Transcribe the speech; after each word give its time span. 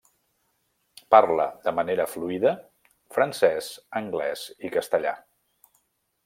Parla 1.15 1.45
de 1.67 1.73
manera 1.79 2.07
fluida 2.13 2.53
francès, 3.19 3.69
anglès 4.03 4.47
i 4.67 4.73
castellà. 4.79 5.15